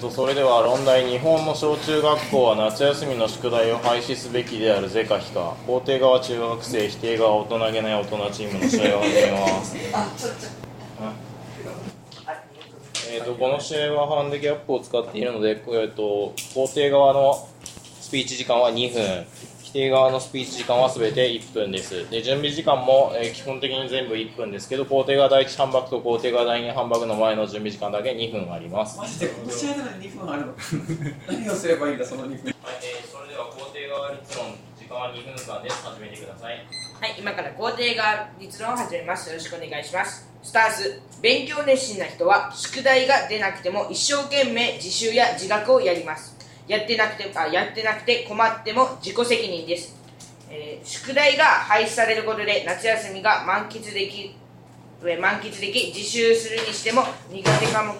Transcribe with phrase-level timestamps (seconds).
[0.00, 1.10] とそれでは論題。
[1.10, 5.54] 日本の小中学校は夏休みの宿題を廃止すべきである是か非か。
[5.66, 9.76] 肯定側中学生否定側大人げない大人チームの試合を始めます。
[13.12, 17.48] えー、とこの試合はハンデギャップを使っているので、えー、と肯定側の
[18.00, 19.26] スピーチ時間は2分。
[19.70, 22.10] 否定側のスピーチ時間は全て1分です。
[22.10, 28.98] で準備時間も、えー基本的に全部1分ですけど肯定側第1半爆と肯定側第2半爆の前の準備時間だけ2分あります。
[28.98, 30.54] マジでこの試合なのに2分あるの
[31.28, 32.44] 何をすればいいんだその2分。
[32.44, 34.46] はい、えーそれでは肯定側立論
[34.76, 35.84] 時間は2分間です。
[35.86, 36.66] 始めてください。
[37.00, 39.28] はい、今から肯定側立論を始めます。
[39.28, 40.28] よろしくお願いします。
[40.42, 46.39] スターズ、勉強熱心な人は宿題が出なくても一生懸命自習や自学をやります。
[46.66, 49.96] やってなくてあやってなくて困っても自己責任です。
[50.50, 54.34] えー宿題が廃止されることで夏休みが満喫でき
[55.04, 57.94] え満喫でき自習するにしても苦手かも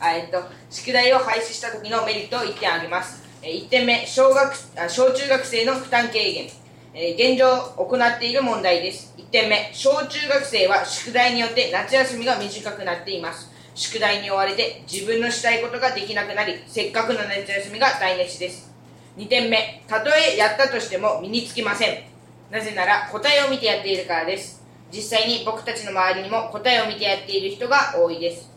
[0.00, 3.22] あえっと、宿題を廃止した時のメリットを1点挙げます。
[3.42, 6.48] えー1点目小学あ、小中学生の負担軽減、
[6.94, 9.12] えー現状行っている問題です。
[9.16, 13.50] 1点目小中学生は宿題によって夏休みが短くなっています。
[13.78, 18.74] 宿題に追われて自分のしたいことができなくなり、せっかくの夏休みが台無しです。
[19.16, 22.02] 2点目たとえやったとしても身につきません。
[22.50, 24.60] なぜなら答えを見てやっているからです。
[24.92, 28.50] 実際に僕たちの周りにも答えを見てやっている人が多いです。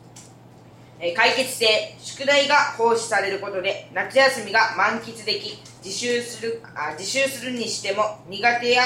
[1.16, 1.68] 解決性
[2.00, 8.84] 宿題が放置されることで夏休みが満喫でき自習するあ自習するにしても苦手や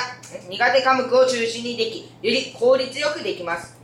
[0.49, 3.77] 苦手科目を中心にできより効率よくできます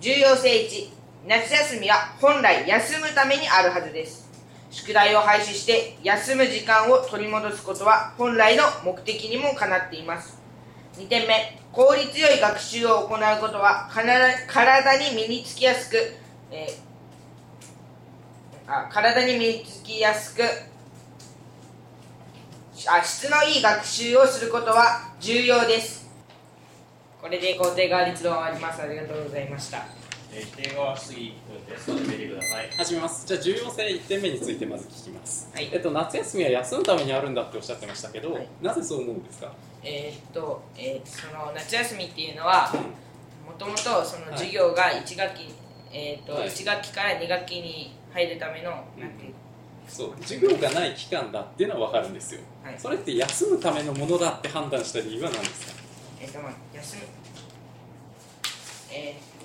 [0.00, 0.97] 重要性1
[1.28, 4.26] 夏休みは本来休むためにあるはずです。
[4.70, 10.38] 宿題を廃止して休む時間を取り戻すことは本来の目的にもかなっています。
[10.96, 15.96] 2点目効率よい学習を行うことは体に身につきやすく、
[16.50, 16.88] えー
[18.70, 20.42] あ体に身につきやすく
[22.86, 26.08] あ質のいい学習をすることは重要です。
[27.20, 28.80] これで肯定側立論終わります。
[28.80, 29.97] ありがとうございました。
[30.32, 31.90] えー否定側は次1分です。
[31.90, 32.70] 始めてください。
[32.76, 33.26] 始めます。
[33.26, 35.70] じゃあ重要性1点目についてまず聞きます、はい。
[35.72, 38.48] えっと、夏休みは休むためにあるんだっておっしゃってましたけど、はい。
[38.62, 39.52] なぜそう思うんですか？
[39.82, 42.70] えーっと、えーその夏休みっていうのは
[43.46, 45.54] もともとその授業が1学期、
[45.92, 46.48] えーっとはい。
[46.48, 49.32] 1学期から2学期に入るための、なんていう
[49.88, 50.12] そう。
[50.20, 52.74] 授業がない期間だっていうのは分かるんですよ、はい。
[52.78, 55.72] それって休むためのものだって判断した理由は何ですか？
[56.20, 57.02] えーっとまあ休む。
[58.90, 59.37] えー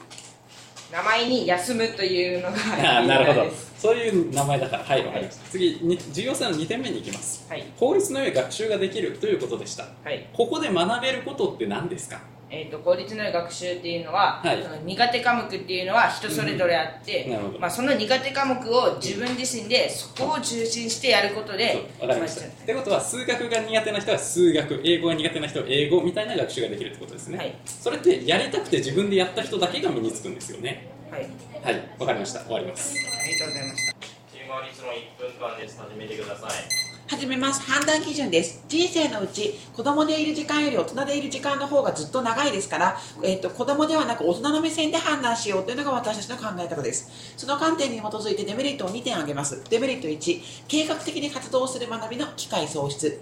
[0.94, 3.52] 名前に休むというのがなるほど。
[3.80, 5.46] そういう名前だからはい分かりました。
[5.50, 7.46] 次に重要性の2点目に行きます。
[7.50, 7.66] はい。
[7.80, 9.88] 効率の良い学習ができるということでした。
[10.04, 10.30] はい。
[10.32, 12.22] ここで学べることって何ですか？
[12.56, 22.42] えー、と効率の学習っていうのは、はいその苦手科目っていうのは人それぞれあって、うんなるほどまあ、その苦手科目を自分自身でそこを中心してやることでわかりました。
[22.42, 27.38] まあってことは数学が苦手な人は数学、英語が苦手な人は英語みたいな学習ができるってことですね。
[27.38, 30.88] はいそれってやりたくて自分でやった人だけが身につくんですよね。
[31.10, 31.28] はい、
[31.64, 32.42] はい、わかりました。
[32.42, 32.96] 終わります。
[32.96, 33.94] ありがとうございました
[34.32, 37.62] チーム側立論1分間です始めてください始めます。
[37.70, 38.64] 判断基準です。
[38.70, 47.34] 人生のうち子供でいる時間より大人でいる時間の方がずっと長いですから、えっと子供ではなく大人の目線で判断しようというのが私たちの考え方です。
[47.36, 49.62] その観点に基づいてデメリットを2点挙げます。
[49.70, 53.20] デメリット1計画的に活動する学びの機会喪失。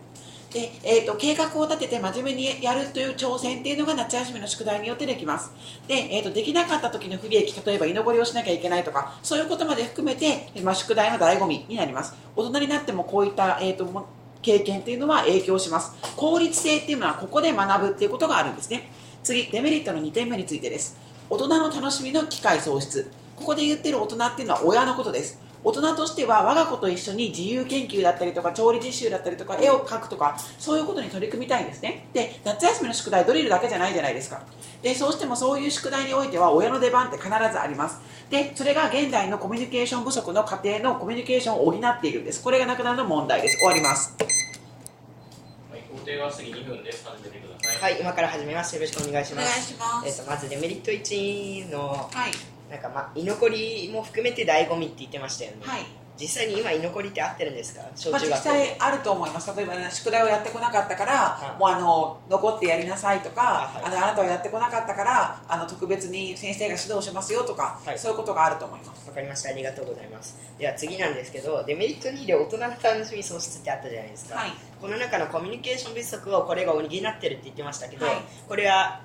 [0.52, 5.52] で、えー、と計画を立てて真面目にやるという挑戦っていうのが夏休みの宿題によってできます。
[5.88, 12.16] で,、えー、とできなかった時の不利益例えば居残りをしなきゃいけないとかそういうことまで含めて、まあ、宿題の醍醐味になります。
[12.36, 14.06] 大人になってもこういった、えー、とも
[14.42, 15.94] 経験っていうのは影響します。
[16.18, 18.90] 効率性っていうのはここで学ぶっていうことがあるんですね。
[19.24, 20.98] 次デメリットの2点目についてです。
[21.30, 23.10] 大人の楽しみの機会喪失。
[23.38, 25.40] ここで言ってる大人っていうのは親のことです。
[25.64, 32.08] 大人としては我が子と一緒に自由研究だったりとか調理実習だったりとか絵を描くとかそういうことに取り組みたいんですね。
[32.14, 34.42] で夏休みの宿題ドリルだけじゃないじゃないですか。
[34.82, 38.00] でそうしてもそういう宿題においては親の出番って必ずあります。
[38.30, 42.44] でそれが現代のコミュニケーション不足の家庭のコミュニケーションを補っているんです。
[42.44, 43.58] これがなくなるの問題です。
[43.58, 44.16] 終わります。
[44.20, 47.06] はい肯定側次2分です。
[47.08, 47.92] 始めてください。
[47.94, 48.76] はい、今から始めます。
[48.76, 49.68] よろしくお願いします。
[49.68, 55.58] しまえっと、まずデメリット1の、はいなんか、ま、居残りも含めて醍醐味って言ってましたよね。
[55.62, 55.86] はい。
[56.18, 57.82] 実際に今居残りって合ってるんですか？
[57.96, 58.50] 小まあ、実中学校。
[58.50, 59.56] 際あると思います。
[59.58, 61.60] 例えば、ね、宿題をやってこなかったから、はい。
[61.60, 67.98] もうあの残ってやりなさいとか、はいあのあなたはやってこなかったからあの特別に先生が指導しますよとか、はい。
[68.00, 69.08] そういうことがあると思います。
[69.10, 69.50] わかりました。
[69.50, 70.38] ありがとうございます。
[70.60, 74.36] では次なんですけど、デメリット2で大人の楽しみ喪失ってあったじゃないですか。
[74.36, 74.52] はい。
[74.80, 78.16] この中のコミュニケーション不足をこれが補ってるって言ってましたけど、はい。
[78.48, 79.02] これは、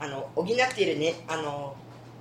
[0.00, 1.74] あの、補っているね、あの、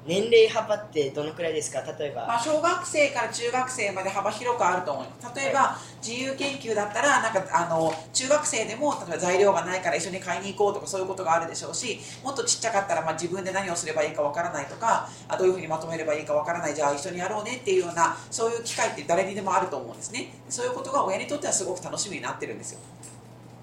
[0.08, 1.82] 年齢幅ってどのくらいですか？
[2.00, 20.30] 例えば、まあ、小学生から中学生まで幅広くあると思います例えば、自由研究だったらなんかあの中学生でも例えば材料がないから一緒に買いに行こうとかそういうことがあるでしょうしもっとちっちゃかったら、まあ、自分で何をすればいいかわからないとかあどういうふうにまとめればいいかわからないじゃあ一緒にやろうねっていうようなそういう機会って誰にでもあると思うんですね。
[20.50, 22.80] そういうことが親にとってはすごく楽しみになってるんですよ。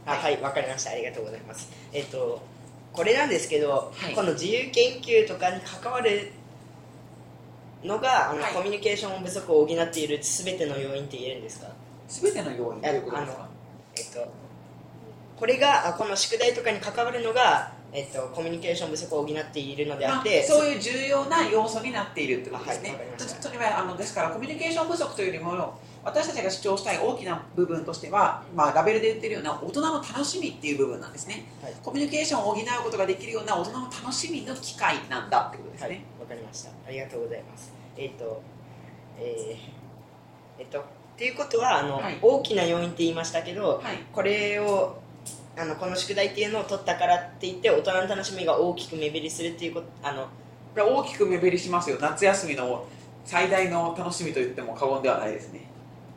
[0.07, 0.91] あはいわかりました。
[0.91, 1.71] ありがとうございます。
[1.93, 2.43] えっと
[2.95, 6.31] これなんですけど、はいこの自由研究とかに関わる
[7.83, 11.67] のがあの、はいコミュニケーション不足を補っている全ての要因って言えるんですか
[12.09, 13.49] 全ての要因どういうことあですかの
[13.97, 14.33] えっと
[15.37, 22.91] これがあこの宿題とかに関わるのが、えっと、コミュニケーション不足を補っているのであってあそういう重要な要素になっているってことですね。
[22.91, 31.75] はいわかりましたととにかくあのですからコミュニケーション不足というよりも私たちが主張したい大きな部分としては、まあ、ラベルで言ってるような大人の楽しみっていう部分なんですね、はい。
[31.83, 36.71] コミュニケーションを補うことができるような大人の楽しみの機会なんだってことですね、はい、わかりました。
[36.87, 37.73] ありがとうございます。
[37.97, 38.43] えっ、と、
[39.19, 40.83] えー、えっ、と、っ
[41.17, 42.19] ていうことは、あの、はい。
[42.21, 43.99] 大きな要因って言いましたけど、はい。
[44.13, 44.99] これを、
[45.57, 50.29] あの、この宿題っていうのを取ったからって言って、大人の楽しみが大きく目減りするっていうこと、あの、こ
[50.77, 51.97] れは大きく目減りしますよ。
[52.01, 52.85] 夏休みの
[53.25, 55.61] 最大の楽しみと言っても過言ではないですね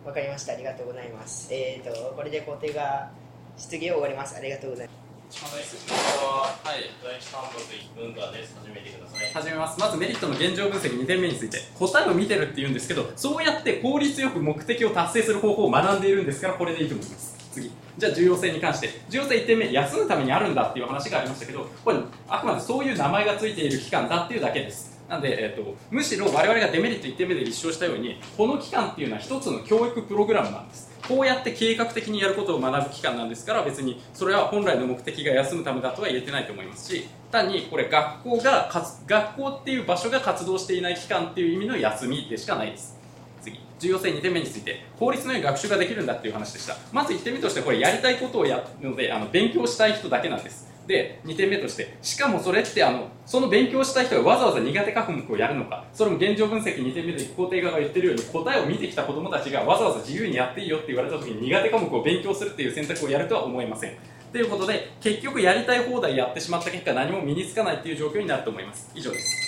[0.07, 0.53] わかりました。
[0.53, 1.53] ありがとうございます。
[1.53, 3.11] えっ、と、これで工程が、
[3.57, 4.37] 質疑を終わります。
[4.37, 4.97] ありがとうございます。
[5.43, 8.55] はい、第一単独1分間です。
[8.57, 9.33] 始めてください。
[9.33, 21.97] 始めますまずメリットの現状分析2点目について答えを見てるって言うんですけどそうやって効率よく目的を達成する方法を学んでいるんですからこれでいいと思います次じゃあ重要性に関して重要性1点目休むためにあるんだっていう話がありましたけどこれ
[22.29, 30.87] あくまでそういう名前がついている期間だっていうだけですなんで、えー、とむしろ我々がデメリット1点目で立証したようにこの期間っていうのは一つの教育プログラムなんです。
[31.07, 38.69] こうやって計画的にやることを学ぶ期間なんですから別にそれは本来の目的が休むためだとは言えてないと思いますし単にこれ学校が
[39.07, 42.97] 学校っていう場所が活動していない期間っていう意味の休みでしかないです。
[43.41, 43.59] 次。
[43.79, 46.75] 重要性2点目について効率の良い学習ができるんだっていう話でした。
[46.91, 50.76] まず1点目としてこれやりたいことをやるのであの勉強したい人だけなんです。
[50.87, 63.97] で2点目としてしかもそれってあのその勉強したい人がわざわざ苦手科目をやるのかそれも現状分析2点目で肯定側が言ってるように答えを見てきた子どもたちがわざわざ自由にやっていいよって言われた時に苦手科目を勉強するっていう選択をやるとは思いません
[64.31, 69.47] ということで結局やりたい放題やってしまった結果何も身につかないっていう状況になると思います以上です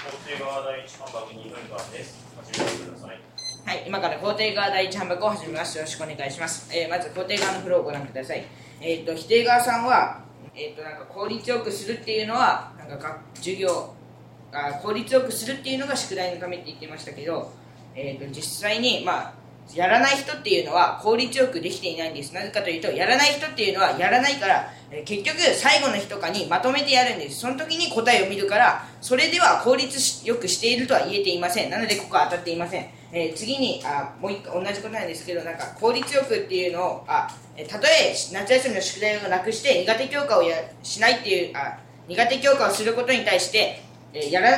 [0.00, 2.24] 肯定側第一単独2分間です。
[2.36, 3.20] 始めてください。
[3.64, 5.76] はい、今から肯定側第一反駁を始めます。
[5.76, 6.70] よろしくお願いします。
[6.74, 8.44] えーまず肯定側のフローをご覧ください。
[8.80, 10.20] えっ、と、否定側さんは、
[10.54, 13.94] えっ、と、なんか効率よくするっていうのは、なんか授業
[14.52, 17.52] あ、効率よくするっていうのが宿題のためって言ってましたけど、
[17.94, 19.32] えっ、と、実際に、まあ、
[19.74, 22.34] やらない人っていうのは効率よくできていないんです。
[22.34, 27.40] なぜかというと、やらない人っていうのはやらないから、え結局最後の日とかにまとめてやるんです。
[27.40, 31.70] その時に答えを見るから、それでは効率よくしているとは言えていません。
[31.70, 32.86] なのでここは当たっていません。
[33.12, 37.28] えー次にあもう一回同じことなんですけどなんか効率よくっていうのをあ
[37.68, 44.48] たとえ夏休みの宿題をなくして苦手教科をやしないっていうあ苦手教科をすることに対して、えーやら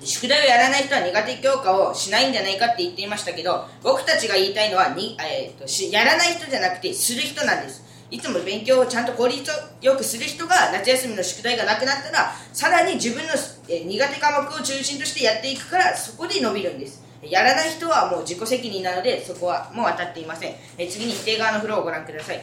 [0.00, 7.82] 宿題をやらない人は苦手教科をしないんじゃないかって言っていましたけど僕たちが言いたいのはに、えーとしやらない人じゃなくてする人なんです。
[8.10, 13.30] いつも勉強をちゃんと効率よくする人が夏休みの宿題がなくなったらさらに自分の、
[13.68, 17.03] えー苦手科目を中心としてやっていくからそこで伸びるんです。
[17.30, 22.42] やらない人はもう自己責任なのでそこはもう当たっていません、えー次に否定側のフローをご覧ください。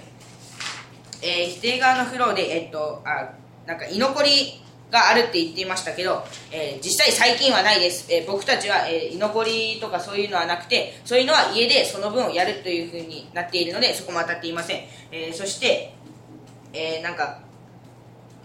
[1.22, 3.30] えー否定側のフローで、えっと、あ
[3.66, 15.94] なんか居残りがあるって言っていましたけど、えー実際最近はないです、えー僕たちは、えー居残りとかそういうのはなくてそういうのは家でその分をやるというふうになっているのでそこも当たっていません、えーそして、
[16.74, 17.40] えーなんか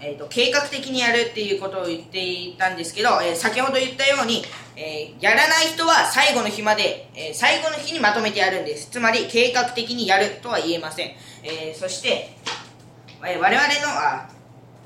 [0.00, 4.42] えー、と計画的にやるっていうことを言っていたんですけど、えー先ほど言ったように、
[4.76, 8.90] えーやらない人は最後の日まで、えー最後の日にまとめてやるんです。
[8.90, 11.12] つまり計画的にやるとは言えません、
[11.42, 12.30] えそして、
[13.24, 14.28] え我々のあ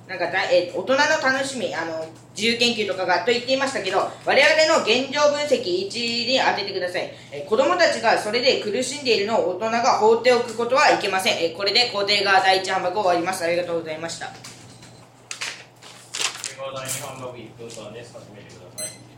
[0.06, 2.04] なんかだ、え大人の楽しみあの
[2.36, 13.44] 自由研究とかがと言っていましたけど我々の現状分析1に当ててください、えー子供たちがそれで苦しんでいるのを大人が放っておくことはいけません、えこれで肯定側第一反駁を終わります。
[13.44, 14.59] ありがとうございました。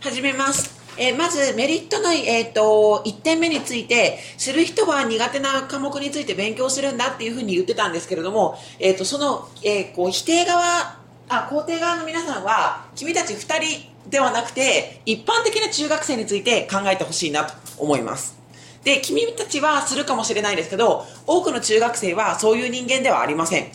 [0.01, 0.33] 始め。
[0.33, 0.83] めます。
[0.99, 18.39] えまずメリットの、えー、と1点目についてする人は苦手な科目について勉強するんだっていうふうに言ってたんですけれども、えー、とその、えーこう否定側あ肯定側の皆さんは君たち2人ではなくて一般的な中学生について考えてほしいなと思います
[18.85, 23.67] で君たちはするかもしれないですけど多くの中学生はそういう人間ではありません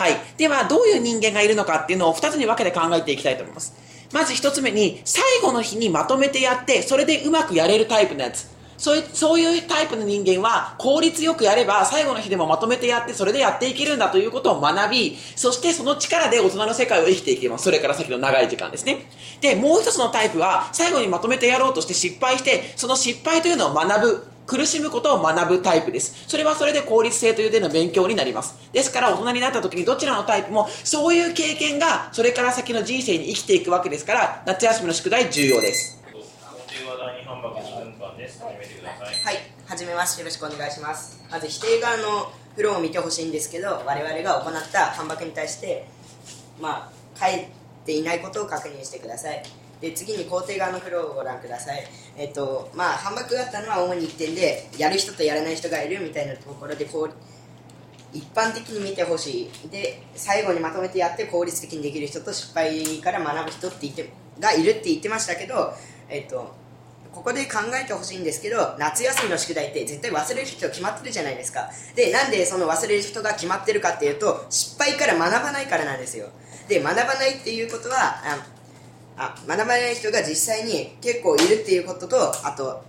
[0.00, 0.12] はい。
[0.38, 3.74] では、どういう人間がいるのかっていうのを2つに分けて考えていきたいと思います。
[4.14, 8.48] まず1つ目に、最後の日にまとめてやって、それでうまくやれるタイプのやつ。
[8.78, 19.04] そういうそういうタイプの人間は効率よくやれば最後の日でもまとめてやってそれでやっていけるんだということを学びそしてその力で大人の世界を生きていけますそれから先の長い時間ですね
[19.42, 26.24] でもう一つのタイプは最後にまとめてやろうとして失敗してその失敗というのを学ぶ苦しむことを学ぶタイプです。
[26.26, 28.56] それはそれで効率性という点の勉強になります。
[28.72, 36.02] ですから大人になった時にどちらのタイプもそういう経験がそれから先の人生に生きていくわけですから夏休みの宿題重要です。
[36.12, 39.36] 工程は第2反爆2分間です始めてくださいはい、
[39.68, 41.22] はじめましてよろしくお願いします。
[41.30, 45.86] まず否定側のフローを見てほしいんですけど、我々が行った反駁に対して、
[46.60, 47.46] まあ、書い
[47.86, 49.44] ていないことを確認してください。
[49.80, 51.86] で、次に肯定側のフローをご覧ください。
[52.16, 57.10] えっと、まあ、反駁があったのは主に1点で、やる人とやらない人がいるみたいなところで、こう、
[58.12, 59.68] 一般的に見てほしい。
[59.68, 64.10] で最後にまとめてやって効率的にできる人と失敗から学ぶ人って言って
[64.40, 65.72] がいるって言ってましたけど、
[66.08, 66.54] えっと、
[67.12, 71.70] ここで考えてほしいんですけど夏休みの宿題って絶対忘れる人決まってるじゃないですか。
[71.94, 76.28] でなんでその忘れる人が決まってるかっていうと失敗から学ばないからなんですよ。
[76.68, 78.46] で学ばないっていうことはあ
[79.22, 82.82] あ学ばない人が実際に結構いるっていうこととあと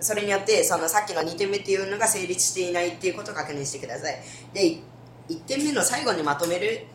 [0.00, 4.16] それによってそのさっきの2点目っていうのが成立していないっていうことを確認してください。
[4.54, 4.78] で
[5.28, 6.86] 1点目の最後にまとめる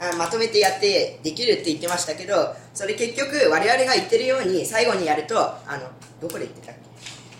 [0.00, 5.90] あまとめてやってできるって言ってましたけどそれ結局我々が言ってるように最後にやるとあの
[6.20, 6.74] どこで言ってたっ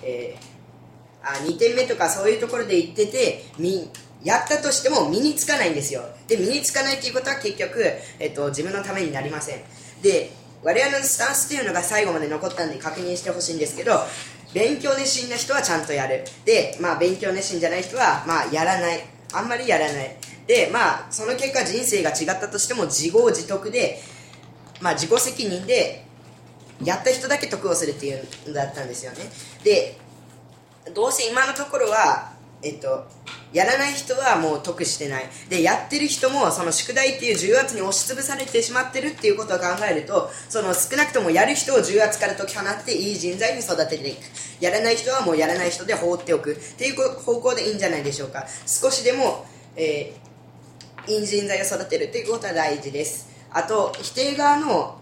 [0.02, 3.88] け、えー、あ2点目とかそういうところで言っててみ
[4.24, 6.02] やったとしても身につかないんですよ。
[6.26, 7.80] で身につかないっていうことは結局、
[8.18, 9.60] えっと、自分のためになりません。
[10.06, 10.30] で
[10.62, 13.92] 我々のスタンスっていうのが最後まで残ったんで確認してほしいんですけど
[14.54, 16.24] 勉強熱心な人はちゃんとやる。
[16.44, 19.00] でまあ勉強熱心じゃない人はまあやらない。
[19.34, 20.16] あんまりやらない。
[20.46, 24.00] でまあその結果人生が違ったとしても自業自得で
[24.80, 26.04] まあ自己責任で
[26.82, 29.18] やった人だけ得をするっていうのだったんですよね。
[29.64, 29.98] で
[30.94, 32.32] どうせ今のところは
[32.62, 33.06] えっと
[33.52, 35.24] やらない人はもう得してない。
[35.48, 44.18] でやってる人もその宿題っていう重圧に押しつぶされてしまってるっていうことを考えるとその少なくともやる人を重圧から解き放っていい人材に育てていく。
[44.60, 48.46] やらない人はもうやらない人で放っておくっていう方向でいいんじゃないでしょうか。
[48.66, 49.46] 少しでも、
[49.76, 53.28] えー、いい人材を育てるっていうことは大事です。
[53.52, 54.98] あと否定側の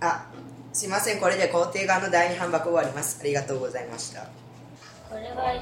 [0.00, 0.26] あ
[0.72, 1.20] すいません。
[1.20, 3.18] これで肯定側の第二反駁終わります。
[3.20, 4.28] ありがとうございました。
[5.08, 5.54] これは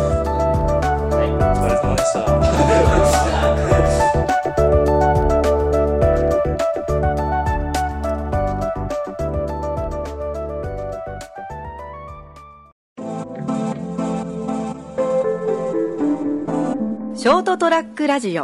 [0.00, 2.22] はいお疲れ様でした。
[17.22, 18.40] ショートトラックラジオ。